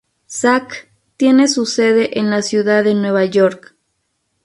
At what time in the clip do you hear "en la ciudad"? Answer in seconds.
2.17-2.83